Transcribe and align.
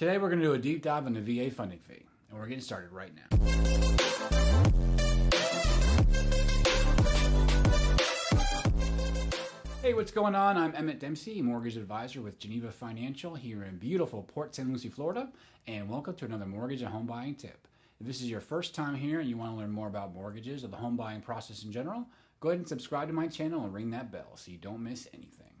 Today 0.00 0.16
we're 0.16 0.30
going 0.30 0.40
to 0.40 0.46
do 0.46 0.54
a 0.54 0.58
deep 0.58 0.82
dive 0.82 1.04
on 1.04 1.12
the 1.12 1.20
VA 1.20 1.50
funding 1.50 1.78
fee, 1.78 2.06
and 2.30 2.38
we're 2.38 2.46
getting 2.46 2.62
started 2.62 2.90
right 2.90 3.12
now. 3.14 3.36
Hey, 9.82 9.92
what's 9.92 10.10
going 10.10 10.34
on? 10.34 10.56
I'm 10.56 10.74
Emmett 10.74 11.00
Dempsey, 11.00 11.42
mortgage 11.42 11.76
advisor 11.76 12.22
with 12.22 12.38
Geneva 12.38 12.70
Financial 12.72 13.34
here 13.34 13.64
in 13.64 13.76
beautiful 13.76 14.22
Port 14.22 14.54
St. 14.54 14.66
Lucie, 14.72 14.88
Florida, 14.88 15.28
and 15.66 15.86
welcome 15.86 16.14
to 16.14 16.24
another 16.24 16.46
mortgage 16.46 16.80
and 16.80 16.90
home 16.90 17.04
buying 17.04 17.34
tip. 17.34 17.68
If 18.00 18.06
this 18.06 18.22
is 18.22 18.30
your 18.30 18.40
first 18.40 18.74
time 18.74 18.94
here 18.94 19.20
and 19.20 19.28
you 19.28 19.36
want 19.36 19.52
to 19.52 19.56
learn 19.58 19.70
more 19.70 19.88
about 19.88 20.14
mortgages 20.14 20.64
or 20.64 20.68
the 20.68 20.78
home 20.78 20.96
buying 20.96 21.20
process 21.20 21.62
in 21.62 21.72
general, 21.72 22.06
go 22.40 22.48
ahead 22.48 22.60
and 22.60 22.66
subscribe 22.66 23.08
to 23.08 23.12
my 23.14 23.26
channel 23.26 23.64
and 23.64 23.74
ring 23.74 23.90
that 23.90 24.10
bell 24.10 24.34
so 24.36 24.50
you 24.50 24.56
don't 24.56 24.82
miss 24.82 25.08
anything. 25.12 25.52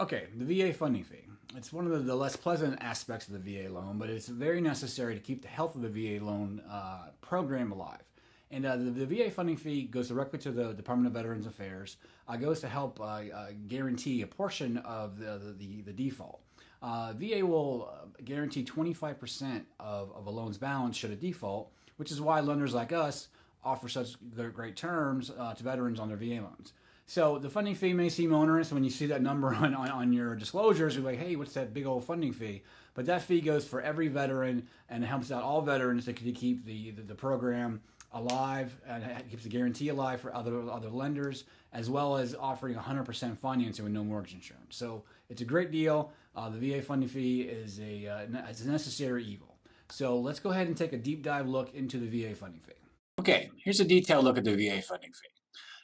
Okay, 0.00 0.26
the 0.36 0.44
VA 0.44 0.72
funding 0.72 1.02
fee. 1.02 1.31
It's 1.56 1.72
one 1.72 1.86
of 1.86 2.06
the, 2.06 2.14
less 2.14 2.34
pleasant 2.36 2.82
aspects 2.82 3.28
of 3.28 3.34
the 3.34 3.38
VA 3.62 3.68
loan, 3.68 3.98
but 3.98 4.08
it's 4.08 4.28
very 4.28 4.60
necessary 4.60 5.14
to 5.14 5.20
keep 5.20 5.42
the 5.42 5.48
health 5.48 5.74
of 5.74 5.82
the 5.82 5.88
VA 5.88 6.24
loan 6.24 6.62
uh, 6.70 7.08
program 7.20 7.72
alive. 7.72 8.02
And 8.50 8.64
uh, 8.64 8.76
the, 8.76 9.04
the, 9.04 9.06
VA 9.06 9.30
funding 9.30 9.56
fee 9.56 9.84
goes 9.84 10.08
directly 10.08 10.38
to 10.40 10.50
the 10.50 10.72
Department 10.72 11.06
of 11.06 11.14
Veterans 11.14 11.46
Affairs. 11.46 11.96
Uh, 12.28 12.36
goes 12.36 12.60
to 12.60 12.68
help 12.68 13.00
uh, 13.00 13.04
uh, 13.04 13.48
guarantee 13.68 14.22
a 14.22 14.26
portion 14.26 14.78
of 14.78 15.18
the, 15.18 15.54
the, 15.58 15.82
the 15.82 15.92
default. 15.92 16.40
Uh, 16.82 17.12
VA 17.16 17.44
will 17.44 17.92
guarantee 18.24 18.64
25% 18.64 19.62
of, 19.78 20.12
of 20.14 20.26
a 20.26 20.30
loan's 20.30 20.58
balance 20.58 20.96
should 20.96 21.10
a 21.10 21.16
default, 21.16 21.70
which 21.96 22.10
is 22.10 22.20
why 22.20 22.40
lenders 22.40 22.74
like 22.74 22.92
us 22.92 23.28
offer 23.64 23.88
such 23.88 24.16
great 24.52 24.76
terms 24.76 25.28
to 25.28 25.62
veterans 25.62 26.00
on 26.00 26.08
their 26.08 26.16
VA 26.16 26.42
loans. 26.42 26.72
So 27.06 27.38
the 27.38 27.50
funding 27.50 27.74
fee 27.74 27.92
may 27.92 28.08
seem 28.08 28.32
onerous 28.32 28.72
when 28.72 28.84
you 28.84 28.90
see 28.90 29.06
that 29.06 29.22
number 29.22 29.54
on, 29.54 29.74
on, 29.74 29.90
on, 29.90 30.12
your 30.12 30.34
disclosures. 30.34 30.96
You're 30.96 31.04
like, 31.04 31.18
hey, 31.18 31.36
what's 31.36 31.54
that 31.54 31.74
big 31.74 31.86
old 31.86 32.04
funding 32.04 32.32
fee? 32.32 32.62
But 32.94 33.06
that 33.06 33.22
fee 33.22 33.40
goes 33.40 33.66
for 33.66 33.80
every 33.80 34.08
veteran 34.08 34.68
and 34.88 35.02
it 35.02 35.06
helps 35.06 35.30
out 35.32 35.42
all 35.42 35.62
veterans 35.62 36.04
to, 36.06 36.12
to 36.12 36.32
keep 36.32 36.64
the, 36.64 36.90
the, 36.92 37.02
the 37.02 37.14
program 37.14 37.80
alive 38.14 38.78
and 38.86 39.04
keeps 39.30 39.42
the 39.42 39.48
guarantee 39.48 39.88
alive 39.88 40.20
for 40.20 40.34
other 40.34 40.70
other 40.70 40.90
lenders, 40.90 41.44
as 41.72 41.88
well 41.88 42.16
as 42.16 42.34
offering 42.34 42.76
100% 42.76 43.38
financing 43.38 43.84
with 43.84 43.92
no 43.92 44.04
mortgage 44.04 44.34
insurance. 44.34 44.76
So 44.76 45.04
it's 45.30 45.40
a 45.40 45.46
great 45.46 45.70
deal. 45.70 46.12
Uh, 46.36 46.50
the 46.50 46.58
VA 46.58 46.82
funding 46.82 47.08
fee 47.08 47.42
is 47.42 47.80
a, 47.80 48.06
uh, 48.06 48.26
it's 48.48 48.62
a 48.62 48.70
necessary 48.70 49.24
evil. 49.24 49.56
So 49.90 50.18
let's 50.18 50.40
go 50.40 50.50
ahead 50.50 50.66
and 50.66 50.76
take 50.76 50.92
a 50.92 50.98
deep 50.98 51.22
dive 51.22 51.46
look 51.48 51.74
into 51.74 51.98
the 51.98 52.06
VA 52.06 52.34
funding 52.34 52.60
fee. 52.60 52.72
Okay, 53.18 53.50
here's 53.62 53.80
a 53.80 53.84
detailed 53.84 54.24
look 54.24 54.38
at 54.38 54.44
the 54.44 54.54
VA 54.54 54.80
funding 54.82 55.12
fee. 55.12 55.41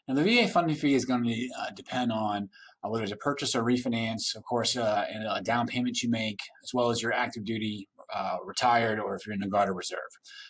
Now, 0.08 0.14
the 0.14 0.24
VA 0.24 0.48
funding 0.48 0.74
fee 0.74 0.94
is 0.94 1.04
going 1.04 1.24
to 1.24 1.48
uh, 1.60 1.70
depend 1.76 2.12
on 2.12 2.48
uh, 2.82 2.88
whether 2.88 3.02
it's 3.02 3.12
a 3.12 3.16
purchase 3.16 3.54
or 3.54 3.62
refinance, 3.62 4.34
of 4.34 4.42
course, 4.42 4.74
uh, 4.74 5.04
and 5.12 5.24
a 5.24 5.42
down 5.42 5.66
payment 5.66 6.02
you 6.02 6.08
make, 6.08 6.40
as 6.64 6.72
well 6.72 6.88
as 6.88 7.02
your 7.02 7.12
active 7.12 7.44
duty 7.44 7.88
uh, 8.14 8.38
retired 8.42 8.98
or 8.98 9.14
if 9.14 9.26
you're 9.26 9.34
in 9.34 9.40
the 9.40 9.48
Guard 9.48 9.68
or 9.68 9.74
Reserve. 9.74 9.98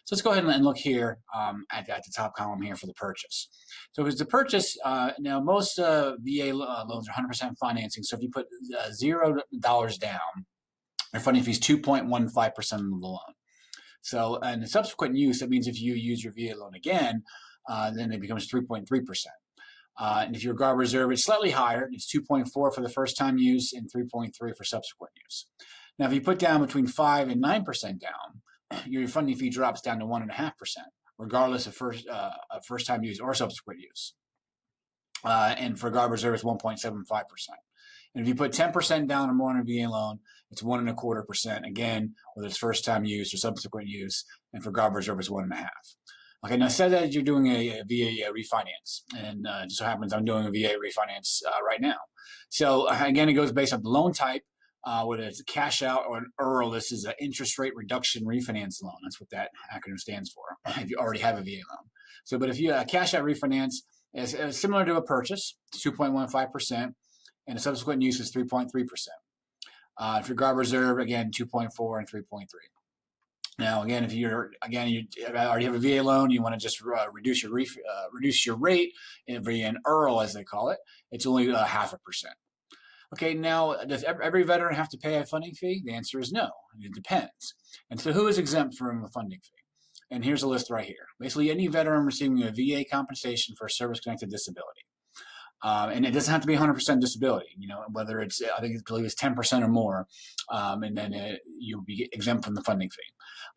So 0.05 0.15
let's 0.15 0.23
go 0.23 0.31
ahead 0.31 0.45
and 0.45 0.65
look 0.65 0.77
here 0.77 1.19
um, 1.37 1.65
at, 1.73 1.89
at, 1.89 2.05
the 2.05 2.13
top 2.15 2.37
column 2.37 2.63
here 2.63 2.77
for 2.77 2.87
the 2.87 2.95
purchase. 2.95 3.49
So 3.93 4.03
if 4.03 4.09
it's 4.09 4.19
the 4.19 4.27
purchase, 4.27 4.77
uh, 4.85 5.11
now 5.19 5.41
most 5.41 5.81
uh, 5.81 6.15
VA 6.21 6.53
loans 6.55 7.09
are 7.09 7.21
100% 7.21 7.59
financing. 7.59 8.05
So 8.05 8.17
if 8.17 8.23
you 8.23 8.31
put 8.33 8.47
zero 8.93 9.39
dollars 9.59 9.99
down, 9.99 10.47
your 11.13 11.21
funding 11.21 11.43
fee 11.43 11.51
is 11.51 11.59
2.15% 11.59 12.73
of 12.75 12.79
the 12.79 12.97
loan. 12.97 13.19
So, 14.03 14.39
the 14.41 14.67
subsequent 14.67 15.17
use, 15.17 15.41
that 15.41 15.51
means 15.51 15.67
if 15.67 15.81
you 15.81 15.95
use 15.95 16.23
your 16.23 16.33
VA 16.33 16.57
loan 16.57 16.75
again, 16.75 17.25
uh, 17.69 17.91
then 17.91 18.13
it 18.13 18.21
becomes 18.21 18.49
3.3%. 18.49 18.87
Uh, 19.99 20.23
and 20.27 20.37
if 20.37 20.45
you're 20.45 20.55
guard 20.55 20.79
reserve, 20.79 21.11
it's 21.11 21.25
slightly 21.25 21.51
higher. 21.51 21.89
It's 21.93 22.11
2.4 22.15 22.49
for 22.53 22.81
the 22.81 22.89
first 22.89 23.17
time 23.17 23.39
use 23.39 23.73
and 23.73 23.91
3.3 23.93 24.33
for 24.57 24.65
subsequent 24.65 25.13
use. 25.23 25.47
Now, 25.99 26.07
if 26.07 26.13
you 26.13 26.21
put 26.21 26.39
down 26.39 26.61
between 26.61 26.87
5 26.87 27.29
and 27.29 27.43
9% 27.43 27.99
down, 27.99 28.83
your 28.87 29.09
funding 29.09 29.37
fee 29.37 29.51
drops 29.51 29.81
down 29.81 29.99
to 29.99 30.07
1.5%, 30.07 30.53
regardless 31.19 31.67
of 31.67 31.75
first, 31.75 32.07
uh, 32.09 32.31
of 32.51 32.65
first 32.65 32.87
time 32.87 33.03
use 33.03 33.19
or 33.19 33.35
subsequent 33.35 33.81
use. 33.81 34.15
Uh, 35.25 35.55
and 35.59 35.81
for 35.81 35.91
guard 35.91 36.13
reserve, 36.13 36.35
it's 36.35 36.45
1.75%. 36.45 37.25
And 38.15 38.23
if 38.23 38.29
you 38.29 38.35
put 38.35 38.53
10% 38.53 39.09
down 39.09 39.29
or 39.29 39.35
more 39.35 39.51
on 39.51 39.59
a 39.59 39.65
VA 39.65 39.91
loan, 39.91 40.21
it's 40.51 40.63
one 40.63 40.79
and 40.79 40.89
a 40.89 40.95
quarter 40.95 41.23
percent. 41.23 41.67
Again, 41.67 42.15
whether 42.35 42.47
it's 42.47 42.57
first 42.57 42.85
time 42.85 43.05
use 43.05 43.35
or 43.35 43.37
subsequent 43.37 43.89
use. 43.89 44.25
And 44.53 44.63
for 44.63 44.71
guard 44.71 44.95
reserve, 44.95 45.19
it's 45.19 45.29
one 45.29 45.45
and 45.45 45.53
a 45.53 45.57
half. 45.57 45.97
Okay, 46.45 46.57
now 46.57 46.69
say 46.69 46.89
that 46.89 47.13
you're 47.13 47.25
doing 47.25 47.49
a, 47.49 47.81
a 47.81 47.83
VA 47.83 48.31
refinance, 48.31 49.01
and 49.17 49.45
uh, 49.47 49.65
just 49.65 49.79
so 49.79 49.85
happens 49.85 50.13
I'm 50.13 50.25
doing 50.25 50.47
a 50.47 50.51
VA 50.51 50.77
refinance 50.79 51.43
uh, 51.45 51.65
right 51.67 51.81
now. 51.81 51.97
So 52.49 52.89
uh, 52.89 52.97
again, 53.05 53.29
it 53.29 53.33
goes 53.33 53.51
based 53.51 53.73
on 53.73 53.83
the 53.83 53.89
loan 53.89 54.13
type, 54.13 54.43
uh, 54.85 55.05
whether 55.05 55.25
it's 55.25 55.41
a 55.41 55.45
cash 55.45 55.83
out 55.83 56.05
or 56.09 56.19
an 56.19 56.27
IRRRL. 56.41 56.73
This 56.73 56.93
is 56.93 57.05
an 57.05 57.15
interest 57.21 57.59
rate 57.59 57.73
reduction 57.75 58.25
refinance 58.25 58.81
loan. 58.81 58.95
That's 59.03 59.21
what 59.21 59.31
that 59.31 59.51
acronym 59.75 59.99
stands 59.99 60.31
for. 60.31 60.45
If 60.81 60.91
you 60.91 60.97
already 60.97 61.21
have 61.21 61.39
a 61.39 61.43
VA 61.43 61.63
loan, 61.71 61.91
so 62.25 62.39
but 62.39 62.51
if 62.51 62.61
you 62.61 62.73
uh, 62.73 62.85
cash 62.85 63.15
out 63.15 63.25
refinance 63.25 63.75
is 64.15 64.37
uh, 64.37 64.53
similar 64.53 64.85
to 64.85 64.95
a 64.95 65.03
purchase, 65.03 65.57
2.15 65.75 66.53
percent, 66.53 66.95
and 67.49 67.59
a 67.59 67.61
subsequent 67.61 68.03
use 68.03 68.21
is 68.21 68.33
3.3 68.33 68.71
percent. 68.87 69.17
Uh, 69.99 70.19
if 70.21 70.29
your 70.29 70.37
guard 70.37 70.57
reserve, 70.57 71.01
again, 71.01 71.33
2.4 71.33 71.99
and 71.99 72.09
3.3. 72.09 72.47
Now, 73.59 73.83
again, 73.83 74.05
if 74.05 74.13
you're 74.13 74.53
again 74.63 74.89
you 74.89 75.05
already 75.35 75.65
have 75.65 75.75
a 75.75 75.79
VA 75.79 76.03
loan, 76.03 76.31
you 76.31 76.43
want 76.43 76.55
to 76.55 76.61
just 76.61 76.81
uh, 76.83 77.11
reduce 77.13 77.43
your 77.43 77.53
ref, 77.53 77.77
uh, 77.77 78.05
reduce 78.13 78.47
your 78.47 78.57
rate 78.57 78.93
via 79.29 79.69
an 79.69 79.79
IRRRL, 79.85 80.23
as 80.23 80.33
they 80.33 80.45
call 80.45 80.71
it. 80.71 80.79
It's 81.11 81.27
only 81.27 81.51
a 81.51 81.65
half 81.65 81.93
a 81.93 81.99
percent. 81.99 82.35
Okay, 83.15 83.35
now 83.35 83.75
does 83.85 84.05
every 84.05 84.43
veteran 84.43 84.75
have 84.75 84.91
to 84.91 84.99
pay 84.99 85.17
a 85.17 85.25
funding 85.25 85.55
fee? 85.55 85.83
The 85.85 85.95
answer 85.95 86.21
is 86.21 86.31
no. 86.31 86.51
It 86.81 86.95
depends. 86.95 87.55
And 87.91 88.01
so, 88.01 88.13
who 88.13 88.29
is 88.29 88.39
exempt 88.39 88.77
from 88.77 89.03
a 89.03 89.09
funding 89.09 89.41
fee? 89.41 89.63
And 90.11 90.25
here's 90.25 90.43
a 90.43 90.49
list 90.49 90.71
right 90.71 90.87
here. 90.87 91.07
Basically, 91.19 91.51
any 91.51 91.67
veteran 91.67 92.07
receiving 92.07 92.43
a 92.43 92.53
VA 92.53 92.85
compensation 92.89 93.55
for 93.59 93.67
a 93.67 93.71
service-connected 93.71 94.31
disability. 94.31 94.83
Um, 95.63 95.91
and 95.91 96.07
it 96.07 96.13
doesn't 96.13 96.31
have 96.31 96.41
to 96.43 96.47
be 96.47 96.57
100% 96.57 97.01
disability, 97.01 97.49
you 97.59 97.67
know, 97.67 97.83
whether 97.91 98.21
it's, 98.21 98.41
I 98.43 98.61
think, 98.61 98.77
it's 98.77 99.15
10% 99.15 99.63
or 99.63 99.69
more, 99.69 100.07
um, 100.51 100.83
and 100.85 100.97
then 100.97 101.13
it, 101.13 101.41
you'll 101.59 101.83
be 101.83 102.09
exempt 102.13 102.45
from 102.45 102.55
the 102.55 102.63
funding 102.63 102.91
fee. 102.91 103.03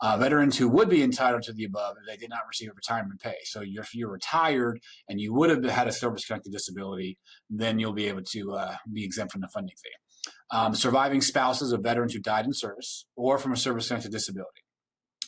Uh, 0.01 0.17
veterans 0.17 0.57
who 0.57 0.67
would 0.67 0.89
be 0.89 1.03
entitled 1.03 1.43
to 1.43 1.53
the 1.53 1.63
above 1.63 1.95
if 2.01 2.07
they 2.07 2.17
did 2.17 2.29
not 2.29 2.41
receive 2.47 2.69
a 2.69 2.73
retirement 2.73 3.21
pay. 3.21 3.35
So 3.43 3.61
if 3.63 3.93
you're 3.93 4.11
retired 4.11 4.79
and 5.07 5.21
you 5.21 5.33
would 5.33 5.51
have 5.51 5.63
had 5.63 5.87
a 5.87 5.91
service-connected 5.91 6.51
disability, 6.51 7.19
then 7.49 7.77
you'll 7.77 7.93
be 7.93 8.07
able 8.07 8.23
to 8.23 8.53
uh, 8.53 8.75
be 8.91 9.05
exempt 9.05 9.31
from 9.31 9.41
the 9.41 9.47
funding 9.49 9.75
fee. 9.75 10.31
Um, 10.49 10.75
surviving 10.75 11.21
spouses 11.21 11.71
of 11.71 11.81
veterans 11.81 12.13
who 12.13 12.19
died 12.19 12.45
in 12.45 12.53
service 12.53 13.05
or 13.15 13.37
from 13.37 13.53
a 13.53 13.57
service-connected 13.57 14.11
disability. 14.11 14.60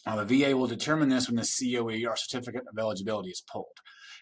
Uh, 0.06 0.24
the 0.24 0.40
VA 0.40 0.56
will 0.56 0.68
determine 0.68 1.10
this 1.10 1.28
when 1.28 1.36
the 1.36 1.44
COE 1.44 2.10
or 2.10 2.16
certificate 2.16 2.64
of 2.70 2.78
eligibility 2.78 3.30
is 3.30 3.42
pulled. 3.42 3.80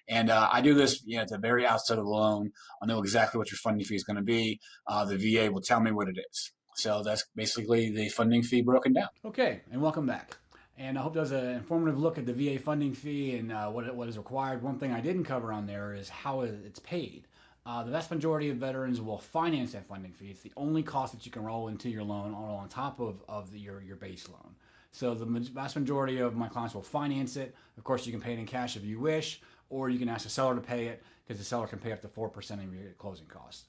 And 0.07 0.29
uh, 0.29 0.49
I 0.51 0.61
do 0.61 0.73
this 0.73 1.01
you 1.05 1.17
know, 1.17 1.23
at 1.23 1.29
the 1.29 1.37
very 1.37 1.65
outset 1.65 1.97
of 1.97 2.05
the 2.05 2.09
loan. 2.09 2.51
I 2.81 2.85
know 2.85 2.99
exactly 2.99 3.37
what 3.37 3.51
your 3.51 3.57
funding 3.57 3.85
fee 3.85 3.95
is 3.95 4.03
going 4.03 4.17
to 4.17 4.23
be. 4.23 4.59
Uh, 4.87 5.05
the 5.05 5.17
VA 5.17 5.51
will 5.51 5.61
tell 5.61 5.79
me 5.79 5.91
what 5.91 6.07
it 6.07 6.17
is. 6.31 6.51
So 6.75 7.03
that's 7.03 7.25
basically 7.35 7.91
the 7.91 8.09
funding 8.09 8.43
fee 8.43 8.61
broken 8.61 8.93
down. 8.93 9.09
Okay, 9.25 9.61
and 9.71 9.81
welcome 9.81 10.05
back. 10.05 10.37
And 10.77 10.97
I 10.97 11.01
hope 11.01 11.13
that 11.13 11.19
was 11.19 11.31
an 11.31 11.45
informative 11.55 11.99
look 11.99 12.17
at 12.17 12.25
the 12.25 12.33
VA 12.33 12.59
funding 12.59 12.93
fee 12.93 13.35
and 13.35 13.51
uh, 13.51 13.69
what, 13.69 13.93
what 13.95 14.07
is 14.07 14.17
required. 14.17 14.63
One 14.63 14.79
thing 14.79 14.91
I 14.91 15.01
didn't 15.01 15.25
cover 15.25 15.51
on 15.51 15.67
there 15.67 15.93
is 15.93 16.09
how 16.09 16.41
it's 16.41 16.79
paid. 16.79 17.27
Uh, 17.65 17.83
the 17.83 17.91
vast 17.91 18.09
majority 18.09 18.49
of 18.49 18.57
veterans 18.57 18.99
will 18.99 19.19
finance 19.19 19.73
that 19.73 19.87
funding 19.87 20.11
fee. 20.11 20.31
It's 20.31 20.41
the 20.41 20.51
only 20.57 20.81
cost 20.81 21.13
that 21.13 21.25
you 21.25 21.31
can 21.31 21.43
roll 21.43 21.67
into 21.67 21.89
your 21.89 22.03
loan 22.03 22.33
all 22.33 22.57
on 22.57 22.69
top 22.69 22.99
of, 22.99 23.23
of 23.29 23.51
the, 23.51 23.59
your, 23.59 23.81
your 23.81 23.97
base 23.97 24.27
loan. 24.27 24.55
So 24.91 25.13
the 25.13 25.25
vast 25.25 25.75
majority 25.75 26.19
of 26.19 26.35
my 26.35 26.47
clients 26.47 26.73
will 26.73 26.81
finance 26.81 27.37
it. 27.37 27.55
Of 27.77 27.83
course, 27.83 28.05
you 28.05 28.11
can 28.11 28.19
pay 28.19 28.33
it 28.33 28.39
in 28.39 28.45
cash 28.45 28.75
if 28.75 28.83
you 28.83 28.99
wish, 28.99 29.41
or 29.69 29.89
you 29.89 29.99
can 29.99 30.09
ask 30.09 30.23
the 30.23 30.29
seller 30.29 30.55
to 30.55 30.61
pay 30.61 30.87
it 30.87 31.03
because 31.25 31.37
the 31.39 31.45
seller 31.45 31.67
can 31.67 31.79
pay 31.79 31.91
up 31.91 32.01
to 32.01 32.07
4% 32.07 32.51
of 32.51 32.73
your 32.73 32.91
closing 32.97 33.27
costs. 33.27 33.65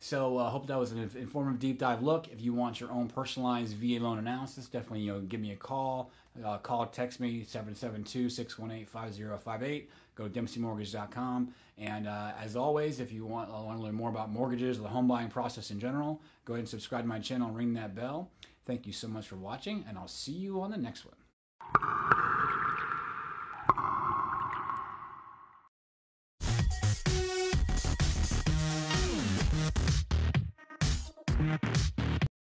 So 0.00 0.38
I 0.38 0.46
uh, 0.46 0.50
hope 0.50 0.66
that 0.68 0.78
was 0.78 0.92
an 0.92 1.10
informative 1.16 1.58
deep 1.58 1.78
dive 1.78 2.02
look. 2.02 2.28
If 2.28 2.40
you 2.40 2.54
want 2.54 2.80
your 2.80 2.90
own 2.90 3.08
personalized 3.08 3.74
VA 3.76 3.98
loan 4.00 4.18
analysis, 4.18 4.66
definitely 4.66 5.00
you 5.00 5.12
know 5.12 5.20
give 5.20 5.40
me 5.40 5.52
a 5.52 5.56
call. 5.56 6.10
Uh, 6.44 6.58
call, 6.58 6.86
text 6.86 7.20
me 7.20 7.44
772-618-5058. 7.44 9.86
Go 10.14 10.28
to 10.28 10.40
dempseymortgage.com. 10.40 11.54
And 11.78 12.08
uh, 12.08 12.32
as 12.40 12.56
always, 12.56 13.00
if 13.00 13.12
you 13.12 13.24
want, 13.24 13.50
uh, 13.50 13.62
want 13.62 13.78
to 13.78 13.84
learn 13.84 13.94
more 13.94 14.10
about 14.10 14.30
mortgages 14.30 14.78
or 14.78 14.82
the 14.82 14.88
home 14.88 15.06
buying 15.06 15.28
process 15.28 15.70
in 15.70 15.78
general, 15.78 16.20
go 16.44 16.54
ahead 16.54 16.60
and 16.60 16.68
subscribe 16.68 17.02
to 17.02 17.08
my 17.08 17.18
channel 17.18 17.48
and 17.48 17.56
ring 17.56 17.74
that 17.74 17.94
bell. 17.94 18.30
Thank 18.66 18.86
you 18.86 18.92
so 18.92 19.08
much 19.08 19.28
for 19.28 19.36
watching, 19.36 19.84
and 19.88 19.96
I'll 19.96 20.08
see 20.08 20.32
you 20.32 20.60
on 20.60 20.70
the 20.70 20.76
next 20.76 21.04
one. 21.04 21.14